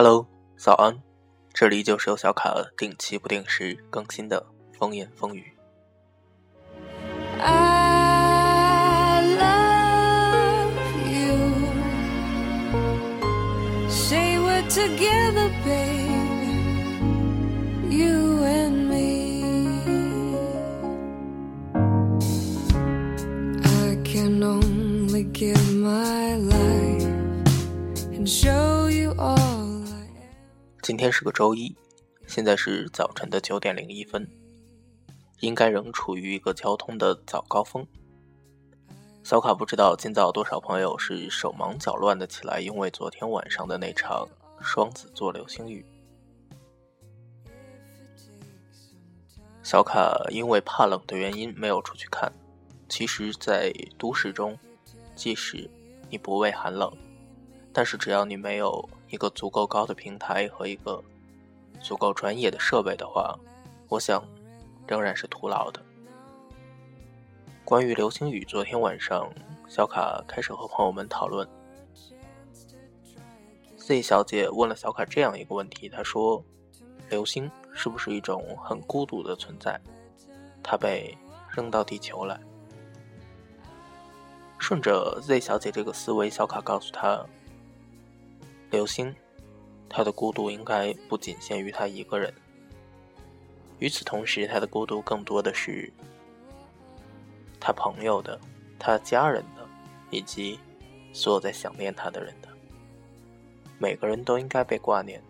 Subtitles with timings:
[0.00, 1.02] Hello，早安，
[1.52, 4.46] 这里就是由小卡定期不定时更新的
[4.78, 5.52] 风言风语。
[7.40, 10.70] I love
[11.10, 11.34] you.
[13.90, 16.06] Say we're together, babe.
[17.90, 19.42] You and me.
[23.64, 27.02] I can only give my life
[28.12, 29.47] and show you all
[30.88, 31.76] 今天是个周一，
[32.26, 34.26] 现在是早晨的九点零一分，
[35.40, 37.86] 应该仍处于一个交通的早高峰。
[39.22, 44.26] 小卡不知道今早多少朋友是手忙脚乱的起来，因为昨天晚上的那场
[44.62, 45.84] 双子座流星雨。
[49.62, 52.32] 小卡因为怕冷的原因没有出去看。
[52.88, 54.58] 其实，在都市中，
[55.14, 55.70] 即使
[56.08, 56.90] 你不畏寒冷，
[57.78, 61.00] 但是只要你没有一个足够高的平台和一个
[61.80, 63.38] 足够专业的设备的话，
[63.88, 64.20] 我想
[64.84, 65.80] 仍然是徒劳的。
[67.64, 69.32] 关于流星雨，昨天晚上
[69.68, 71.48] 小卡开始和朋友们讨论。
[73.76, 76.42] Z 小姐问了小卡这样一个问题，她说
[77.08, 79.80] ：“流星是不是一种很孤独的存在？
[80.64, 81.16] 它被
[81.48, 82.40] 扔到地球来。”
[84.58, 87.24] 顺着 Z 小姐这个思维，小卡告诉她
[88.70, 89.14] ：“流星，
[89.88, 92.32] 他的孤独应该不仅限于他一个人。
[93.78, 95.92] 与此同时，他的孤独更多的是
[97.58, 98.38] 他朋友的、
[98.78, 99.66] 他家人的，
[100.10, 100.58] 以及
[101.12, 102.48] 所有在想念他的人的。
[103.78, 105.22] 每个人都应该被挂念。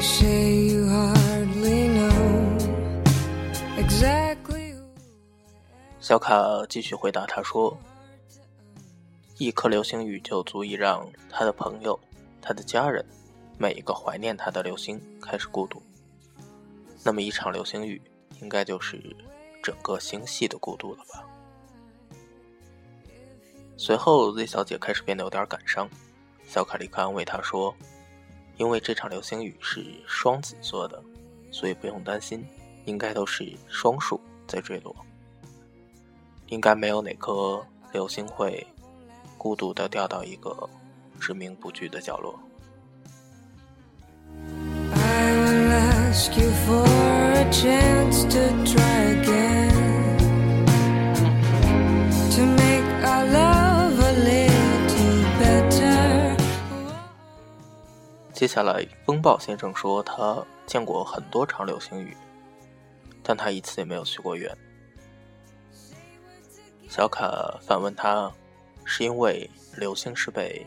[0.00, 0.63] 谁
[6.04, 6.36] 小卡
[6.68, 7.74] 继续回答他说
[9.40, 11.98] ：“一颗流星雨就足以让他的朋友、
[12.42, 13.02] 他的家人，
[13.56, 15.82] 每一个怀念他的流星开始孤独。
[17.02, 18.02] 那么一场流星雨，
[18.42, 19.00] 应该就是
[19.62, 21.24] 整个星系的孤独了吧？”
[23.78, 25.88] 随后，Z 小姐开始变得有点感伤。
[26.46, 27.74] 小卡立刻安慰她说
[28.60, 31.02] ：“因为这场流星雨是双子座的，
[31.50, 32.46] 所以不用担心，
[32.84, 34.94] 应该都是双数在坠落。”
[36.48, 38.66] 应该没有哪颗流星会
[39.38, 40.68] 孤独的掉到一个
[41.20, 42.38] 知名不具的角落。
[58.32, 62.14] 接下来，风暴先生说他见过很多场流星雨，
[63.22, 64.54] 但他一次也没有去过愿。
[66.96, 68.32] 小卡反问他，
[68.84, 70.64] 是因为流星是被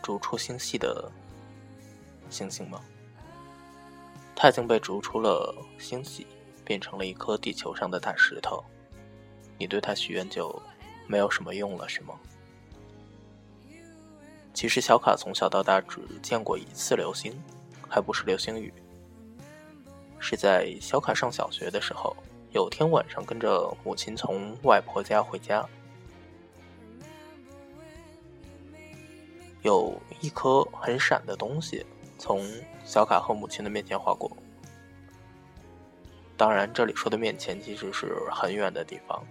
[0.00, 1.10] 逐出星系的
[2.30, 2.80] 星星吗？
[4.36, 6.24] 它已经被逐出了星系，
[6.64, 8.62] 变成了一颗地球上的大石头。
[9.58, 10.62] 你对它许愿就
[11.08, 12.14] 没有什么用了，是吗？
[14.54, 17.36] 其实小卡从小到大只见过一次流星，
[17.88, 18.72] 还不是流星雨，
[20.20, 22.16] 是在小卡上小学的时候，
[22.56, 25.62] 有天晚上跟着母亲从外婆家回家，
[29.60, 31.84] 有一颗很闪的东西
[32.18, 32.42] 从
[32.82, 34.34] 小卡和母亲的面前划过。
[36.34, 39.22] 当然，这里说的面前其实是很远的地方。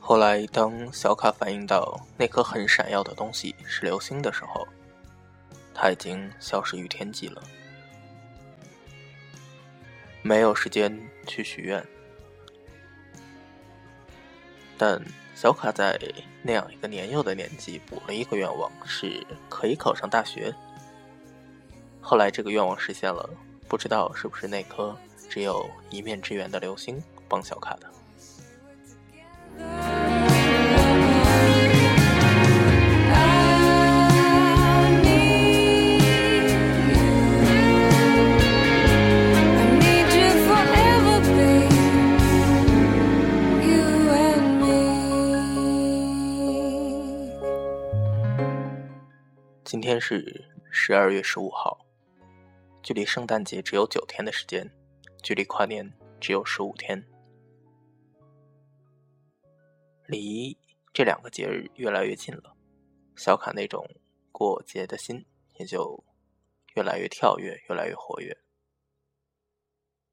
[0.00, 4.66] 后来，当小卡反应到那颗很闪耀的东西是流星的时候，
[5.72, 7.40] 它已经消失于天际了，
[10.22, 11.84] 没有时间去许愿。
[14.76, 15.02] 但
[15.34, 15.98] 小卡在
[16.42, 20.54] 那样一个年幼的年纪补了一个愿望，是可以考上大学。
[22.00, 23.28] 后来这个愿望实现了，
[23.68, 24.96] 不知道是不是那颗
[25.28, 27.90] 只有一面之缘的流星帮小卡的。
[49.80, 51.86] 今天是十二月十五号，
[52.82, 54.70] 距离圣诞节只有九天的时间，
[55.22, 55.90] 距离跨年
[56.20, 57.02] 只有十五天，
[60.04, 60.58] 离
[60.92, 62.54] 这两个节日越来越近了。
[63.16, 63.88] 小卡那种
[64.30, 65.24] 过节的心
[65.54, 66.04] 也就
[66.74, 68.36] 越来越跳跃，越来越活跃。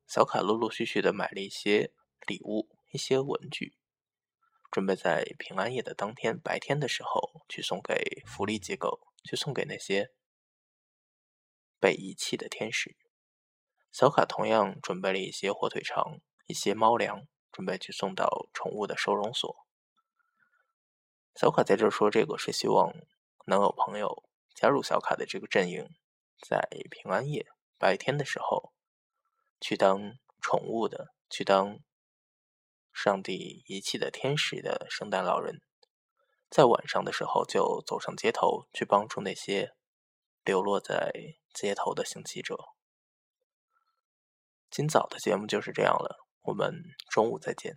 [0.08, 1.92] 小卡陆陆续续的买了一些
[2.25, 3.75] 礼物、一些文具，
[4.72, 10.12] 准备在平安夜的当天白天的时候去送给福利机构，去送给那些
[11.79, 12.97] 被遗弃的天使。
[13.91, 19.68] 小卡同样准备了一些火腿肠、一些猫粮，准备去送到宠物的收容所。
[21.35, 22.91] 小卡在这说这个是希望
[23.45, 24.24] 能有朋友
[24.56, 25.89] 加入小卡的这个阵营，
[26.39, 27.45] 在平安夜
[27.77, 28.73] 白天的时候。
[29.59, 31.80] 去当宠物的，去当
[32.94, 35.63] 上帝遗弃的天使的圣诞老人，
[36.49, 39.73] 在晚上的时候就走上街头，去帮助那些
[40.44, 41.11] 流落在
[41.53, 42.57] 街头的行乞者。
[44.69, 46.73] 今早的节目就是这样了，我们
[47.09, 47.75] 中午再见。